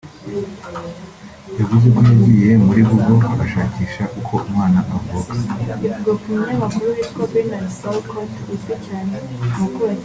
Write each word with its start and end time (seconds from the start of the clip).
yavuze 1.59 1.87
ko 1.95 1.99
yagiye 2.09 2.49
muri 2.65 2.81
Google 2.89 3.19
agashakisha 3.33 4.03
uko 4.19 4.33
umwana 4.47 4.79
avuka 4.97 5.33